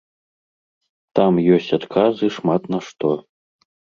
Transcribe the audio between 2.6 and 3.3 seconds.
на што.